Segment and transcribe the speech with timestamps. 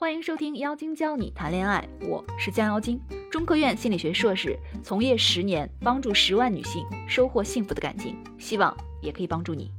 [0.00, 3.00] 欢迎收听妖精教你谈恋爱，我是江妖精，
[3.32, 8.72] 中科院心理学硕士，从业十年，帮助十万女性收获幸福的感情，希望
[9.02, 9.72] 也可以帮助你。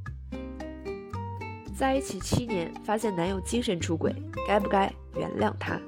[1.74, 4.14] 在一起七年，发现男友精神出轨，
[4.46, 5.80] 该不该原谅他？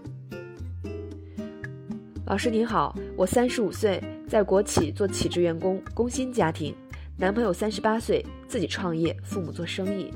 [2.24, 6.74] 老师您好，我三十五岁，在国企做企制员工，工薪家庭。
[7.18, 10.10] 男朋友三十八岁，自己创业，父母做生意。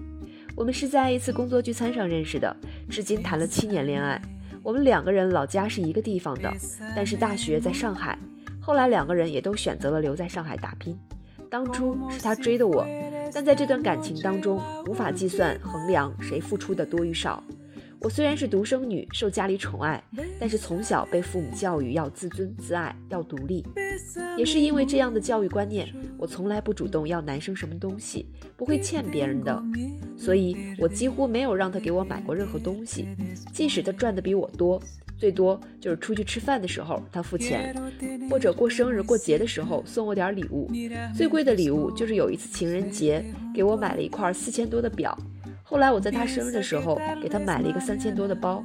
[0.57, 2.57] 我们是在一次工作聚餐上认识的，
[2.89, 4.21] 至今谈了七年恋爱。
[4.63, 6.51] 我们两个人老家是一个地方的，
[6.97, 8.19] 但是大学在上海。
[8.59, 10.99] 后来两个人也都选择了留在上海打拼。
[11.51, 12.87] 当初是他追的我，
[13.35, 17.45] 但在这段感情当中，无法计算衡量谁付出的多与少。
[18.01, 20.03] 我虽然是独生女，受家里宠爱，
[20.39, 23.65] 但是从小被父母教育要自尊自爱，要独立。
[24.37, 29.63] 也是因为这样的教育观念，我从来不主动要男生什么东西，不会欠别人的，
[30.17, 33.09] 所以我几乎没有让他给我买过任何东西。
[33.53, 34.81] 即使他赚的比我多，
[35.17, 37.75] 最多就是出去吃饭的时候他付钱，
[38.31, 40.71] 或者过生日过节的时候送我点礼物。
[41.15, 45.17] 最贵的礼物就是有一次情人节给我买了一块四千多的表。
[45.69, 48.63] 后来我在他生日的时候给他买了一个三千多的包。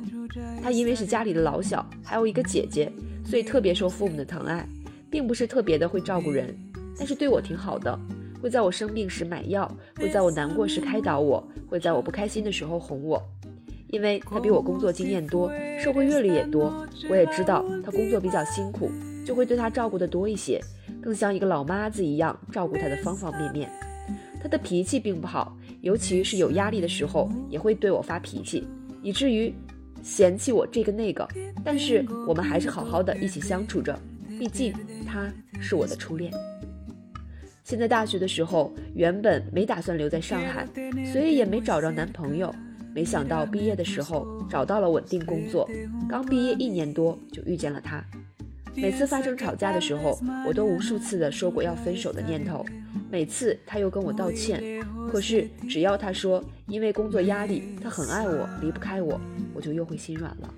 [0.61, 2.91] 他因为是家里的老小，还有一个姐姐，
[3.25, 4.63] 所以特别受父母的疼爱，
[5.09, 6.55] 并不是特别的会照顾人，
[6.99, 7.97] 但是对我挺好的，
[8.39, 13.19] 会在我生病时买药，会在我难过时开导我，会在我不开心的时候哄我。
[13.87, 15.51] 因为他比我工作经验多，
[15.83, 18.91] 社会阅历也多，我也知道他工作比较辛苦，
[19.25, 20.61] 就会对他照顾的多一些，
[21.01, 23.69] 更像一个老妈子一样照顾他的方方面面。
[24.41, 25.57] 他的脾气并不好。
[25.81, 28.65] 尤其是有压力的时候，也会对我发脾气，
[29.01, 29.53] 以至于
[30.01, 31.27] 嫌弃我这个那个。
[31.63, 33.99] 但是我们还是好好的一起相处着，
[34.39, 34.73] 毕竟
[35.05, 36.31] 他是我的初恋。
[37.63, 40.67] 现在大学的时候，原本没打算留在上海，
[41.11, 42.53] 所以也没找着男朋友。
[42.93, 45.69] 没想到毕业的时候找到了稳定工作，
[46.09, 48.03] 刚毕业一年多就遇见了他。
[48.75, 52.65] 每次发生吵架的时候，我都无数次的说过要分手的念头。
[53.11, 59.19] 每次他又跟我道歉，可是只要他说因为工作压力，他很爱我，离不开我，
[59.53, 60.53] 我就又会心软了。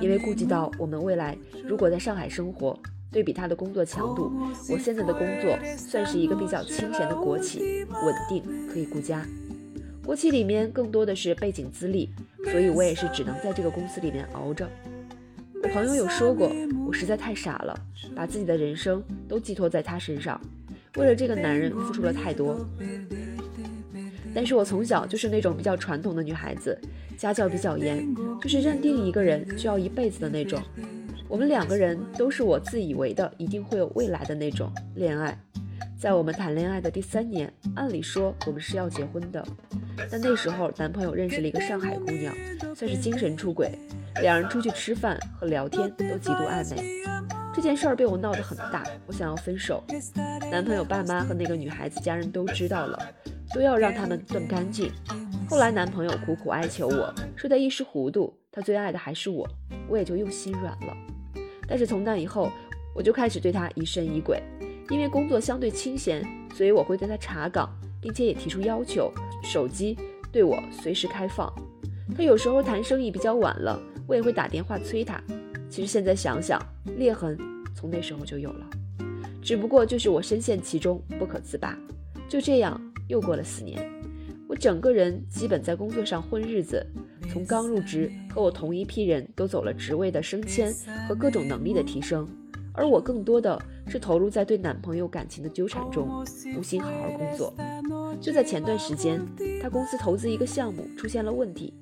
[0.00, 2.76] 因为顾及到我们未来如果在上海生活，
[3.12, 4.32] 对比他的工作强度，
[4.68, 9.24] 我现在的工作算是一个比较清闲的国企，稳定可以顾家。
[10.04, 12.10] 国企里面更多的是背景资历，
[12.50, 14.68] 所以我也是只能在这个公司里面熬着。
[15.62, 16.50] 我朋友有说过，
[16.86, 17.78] 我实在太傻了，
[18.14, 20.40] 把自己的人生都寄托在他身上。
[20.96, 22.64] 为了这个男人付出了太多，
[24.34, 26.78] 但是我从小就是那种比较传统的女孩子，
[27.16, 28.06] 家教比较严，
[28.40, 30.62] 就是认定一个人就要一辈子的那种。
[31.28, 35.36] 我们两个人都是我自以为的一定会有未来的那种恋爱。
[35.98, 39.44] 在我们谈恋爱的第三年，按理说我们是要结婚的，
[40.10, 42.32] 但那时候男朋友认识了一个上海姑娘，
[42.74, 43.70] 算是精神出轨，
[44.20, 47.43] 两人出去吃饭和聊天都极度暧昧。
[47.54, 49.82] 这件事儿被我闹得很大，我想要分手。
[50.50, 52.98] 男朋友爸妈和那个女孩子家人都知道了，
[53.54, 54.90] 都要让他们断干净。
[55.48, 59.48] 后来男朋友苦苦哀求我说他一时糊涂，他最爱的还是我，
[59.88, 60.96] 我也就又心软了。
[61.68, 62.50] 但是从那以后，
[62.92, 64.42] 我就开始对他疑神疑鬼，
[64.90, 67.70] 因为工作相对清闲，所以我会对他查岗，
[68.00, 69.12] 并且也提出要求，
[69.44, 69.96] 手机
[70.32, 71.52] 对我随时开放。
[72.16, 75.22] 他有时候谈生意比较晚了，我也会打电话催他。
[75.74, 76.64] 其实现在想想，
[76.98, 77.36] 裂痕
[77.74, 78.70] 从那时候就有了，
[79.42, 81.76] 只不过就是我深陷其中不可自拔。
[82.28, 83.84] 就这样又过了四年，
[84.46, 86.86] 我整个人基本在工作上混日子，
[87.28, 90.72] 从刚入职和我同一批人都走了职位的升迁
[91.08, 92.24] 和各种能力的提升，
[92.72, 96.24] 而我更多的是投入在对男朋友感情的纠缠中，
[96.56, 97.52] 无心好好工作。
[98.20, 99.20] 就在前段时间，
[99.60, 101.74] 他公司投资一个项目出现了问题，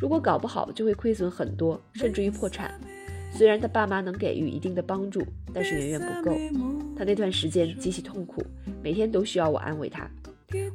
[0.00, 2.80] 如果搞不好就会亏损很多，甚至于破产。
[3.30, 5.22] 虽然他爸妈能给予一定的帮助，
[5.54, 6.36] 但是远远不够。
[6.96, 8.44] 他那段时间极其痛苦，
[8.82, 10.08] 每天都需要我安慰他。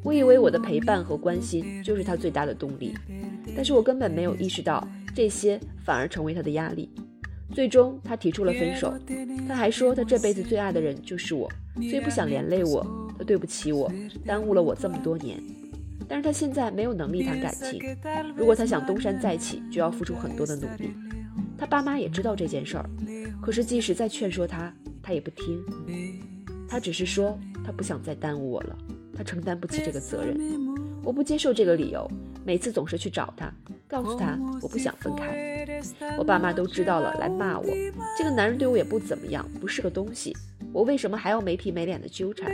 [0.03, 2.93] 我以为我的陪伴和关心就是他最大的动力，
[3.55, 6.89] 但是我根本没有意识到这些反而成为他的压力。
[7.53, 8.93] 最终他提出了分手，
[9.47, 12.85] 他还说他这辈子最爱的人就是我，所以不想连累我，
[13.17, 13.91] 他对不起我，
[14.25, 15.41] 耽误了我这么多年。
[16.07, 17.81] 但是他现在没有能力谈感情，
[18.35, 20.91] 如果他想东山再起，就要付出很多的努力。
[21.57, 22.89] 他爸妈也知道这件事儿，
[23.41, 25.63] 可是即使再劝说他，他也不听。
[26.67, 28.77] 他只是说他不想再耽误我了，
[29.15, 30.37] 他承担不起这个责任。
[31.03, 32.09] 我不接受这个理由，
[32.43, 33.53] 每次总是去找他，
[33.87, 35.79] 告诉他我不想分开。
[36.17, 37.65] 我爸妈都知道了，来骂我。
[38.17, 40.35] 这个男人对我也不怎么样，不是个东西。
[40.73, 42.51] 我为什么还要没皮没脸的纠缠？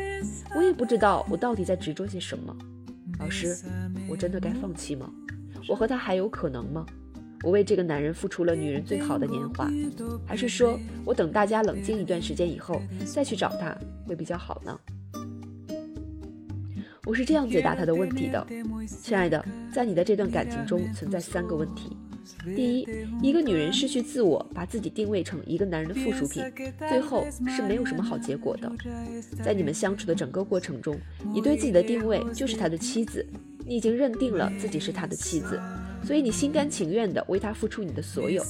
[0.56, 2.56] 我也不知道我到底在执着些什么。
[3.20, 3.56] 老师，
[4.10, 5.10] 我真的该放弃吗？
[5.68, 6.86] 我和他还有可能吗？
[7.44, 9.70] 我为这个男人付出了女人最好的年华，
[10.26, 13.76] 还是说我等大家冷静一段时间以后再去找他
[14.08, 14.80] 会比较好呢？
[17.06, 18.46] 我是这样解答他的问题的，
[18.88, 19.44] 亲爱的，
[19.74, 21.98] 在你的这段感情中存在三个问题。
[22.56, 22.88] 第一，
[23.22, 26.44] 一个女人失去自我，把自己定位成一个男人的附属品，
[26.88, 28.72] 最后是没有什么好结果的。
[29.44, 30.96] 在你们相处的整个过程中，
[31.34, 33.26] 你对自己的定位就是他的妻子，
[33.66, 35.60] 你已经认定了自己是他的妻子，
[36.04, 38.44] 所以你心甘情愿地为他付出你的所有。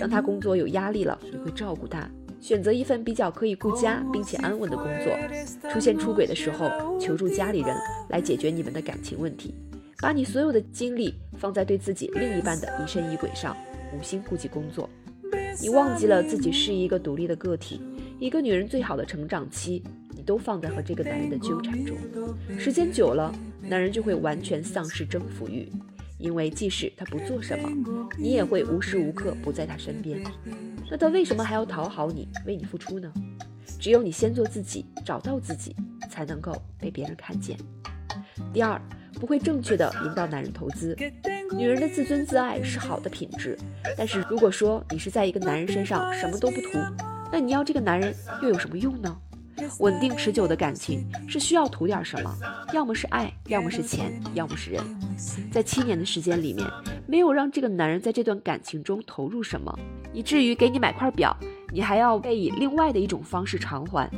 [0.00, 2.08] 当他工作有压力了，你会照顾他，
[2.40, 5.70] 选择一份比较可以顾家并且安稳的工作。
[5.70, 7.76] 出现出轨的时候，求助家里人
[8.08, 9.54] 来解决你们的感情问题。
[10.00, 13.56] 把你所有的精力放在对自己另一半的疑神疑鬼上，
[13.96, 14.88] 无心顾及工作。
[15.62, 17.80] 你忘记了自己是一个独立的个体。
[18.18, 21.96] 一个女人最好的成长期，你都放在和这个男人的纠缠中。
[22.58, 25.68] 时间久了，男人就会完全丧失征服欲，
[26.18, 27.68] 因为即使他不做什么，
[28.18, 30.22] 你也会无时无刻不在他身边。
[30.90, 33.12] 那他为什么还要讨好你，为你付出呢？
[33.78, 35.74] 只有你先做自己，找到自己，
[36.10, 37.58] 才能够被别人看见。
[38.52, 38.80] 第二。
[39.20, 40.94] 不会正确的引导男人投资。
[41.56, 43.56] 女人的自尊自爱是好的品质，
[43.96, 46.70] 但是如果说你是在一个男人身上什么都不图，
[47.30, 48.12] 那你要这个男人
[48.42, 49.16] 又有什么用呢？
[49.80, 52.36] 稳定持久的感情是需要图点什么？
[52.72, 54.82] 要么是爱，要么是钱，要么是人。
[55.50, 56.66] 在七年的时间里面，
[57.06, 59.76] 没有让这个男人在这段感情中投入什么，
[60.12, 61.36] 以至于给你买块表，
[61.72, 64.10] 你还要被以另外的一种方式偿还。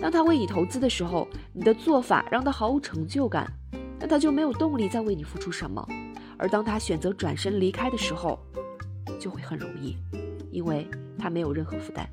[0.00, 3.50] 当他为你投资的时候，你的做法让他毫无成就感。
[3.98, 5.86] 那他就没有动力再为你付出什么，
[6.36, 8.38] 而当他选择转身离开的时候，
[9.18, 9.96] 就会很容易，
[10.50, 10.86] 因为
[11.18, 12.06] 他没有任何负担。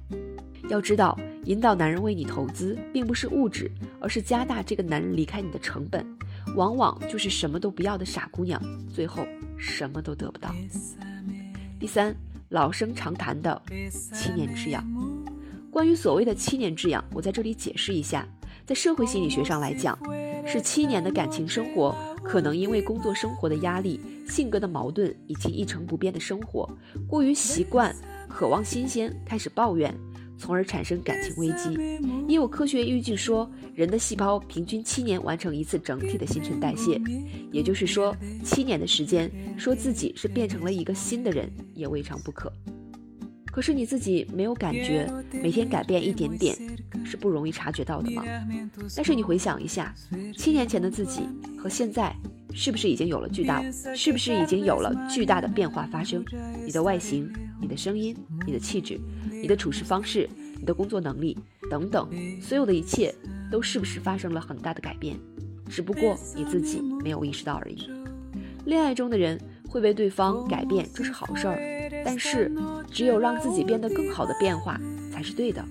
[0.69, 3.69] 要知道，引导男人为你投资，并不是物质，
[3.99, 6.05] 而是加大这个男人离开你的成本，
[6.55, 8.61] 往往就是什么都不要的傻姑娘，
[8.93, 9.25] 最后
[9.57, 10.53] 什么都得不到。
[11.79, 12.15] 第三，
[12.49, 13.61] 老生常谈的
[13.91, 14.85] 七年之痒。
[15.69, 18.27] 关于所谓的七年之痒，我在这里解释一下，
[18.65, 19.97] 在社会心理学上来讲。
[20.45, 23.97] 是七年的感情生活，可能因为工作生活的压力、
[24.27, 26.69] 性格的矛盾以及一成不变的生活，
[27.07, 27.95] 过于习惯、
[28.27, 29.95] 渴望新鲜，开始抱怨，
[30.43, 31.97] 从而产生感情危机。
[32.27, 36.99] 也有科学依据说，人的细胞平均七年完成一次整体的新陈代谢，
[37.49, 38.13] 也就是说，
[38.43, 42.51] 七年的时间，说自己是变成了一个新的人，也未尝不可。
[43.45, 46.57] 可是你自己没有感觉，每天改变一点点
[47.05, 48.25] 是不容易察觉到的吗？
[48.97, 49.95] 但是你回想一下，
[50.35, 51.21] 七年前的自己
[51.57, 52.13] 和现在，
[52.53, 53.63] 是不是已经有了巨大，
[53.95, 56.23] 是不是已经有了巨大的变化发生？
[56.65, 58.15] 你的外形、你的声音、
[58.45, 60.29] 你的气质、你的处事方式、
[60.59, 61.38] 你的工作能力
[61.69, 62.07] 等等，
[62.41, 63.13] 所有的一切
[63.51, 65.17] 都是不是发生了很大的改变？
[65.69, 67.89] 只不过你自己没有意识到而已。
[68.65, 69.39] 恋爱中的人。
[69.73, 71.57] 会为对方改变，这是好事儿，
[72.05, 72.51] 但是
[72.91, 74.79] 只有让自己变得更好的变化
[75.11, 75.65] 才是对的。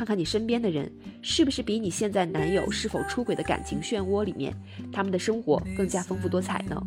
[0.00, 4.50] 看看你身边的人，是不是比你现在男友是否出轨的感情漩涡里面，
[4.90, 6.82] 他们的生活更加丰富多彩呢？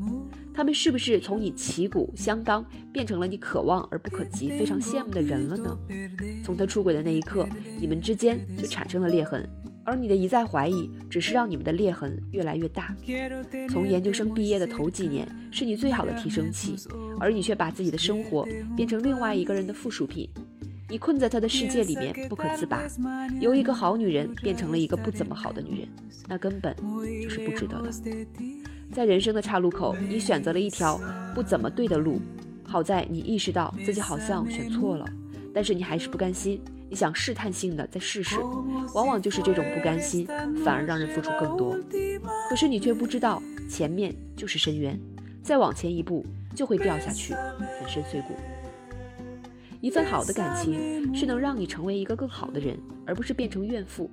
[0.52, 5.78] 他们是不是从你旗鼓相当变成了你可望而不可及、非常羡慕的人了呢？
[6.44, 7.48] 从他出轨的那一刻，
[7.80, 9.48] 你们之间就产生了裂痕。
[9.86, 12.96] 而你的一再怀疑，只是让你们的裂痕越来越大。
[13.70, 16.76] 从研究生毕业的头几年，是你最好的提升期，
[17.20, 20.28] 而你却把自己的生活变成另外一个人的附属品。
[20.94, 22.84] 你困在他的世界里面不可自拔，
[23.42, 25.90] 由一个好女人变成了一个不怎么好的女人，
[26.28, 26.72] 那根本
[27.20, 27.90] 就是不值得的。
[28.92, 31.02] 在人生的岔路口，你选择了一条
[31.34, 32.22] 不怎么对的路，
[32.64, 35.04] 好在你意识到自己好像选错了，
[35.52, 36.62] 但是你还是不甘心。
[36.92, 38.38] 你想试探性的再试试，
[38.94, 40.28] 往往就是这种不甘心，
[40.64, 41.76] 反而让人付出更多。
[42.52, 44.96] 可是你却不知道，前面就是深渊，
[45.42, 46.24] 再往前一步
[46.54, 47.34] 就会掉下去，
[47.80, 48.36] 粉身碎骨。
[49.84, 54.10] 一份好的感情是能让你成为一个更好的人，而不是变成怨妇。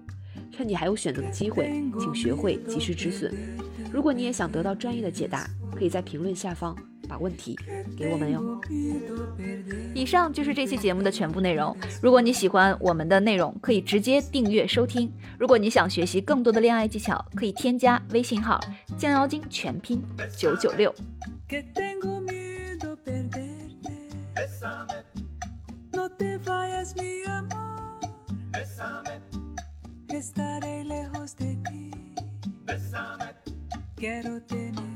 [0.51, 3.33] 趁你还有选择的机会，请学会及时止损。
[3.93, 6.77] 如果你也想得到专业的解答，可以在评论下方。
[7.09, 7.57] 把问题
[7.97, 8.61] 给我们哟。
[9.95, 11.77] 以上就是这期节目的全部内容。
[12.01, 15.13] 如果你喜欢我们的内容，可以直接订阅收听。
[15.39, 18.61] 如果你想学习更多的恋爱技巧，可以添加微信号
[18.99, 20.03] “降妖精”全拼
[20.37, 20.93] 九九六。
[26.21, 27.99] te vayas, mi amor.
[28.53, 29.23] Bésame.
[30.09, 31.91] Estaré lejos de ti.
[32.67, 33.35] Bésame.
[33.97, 34.90] Quiero tener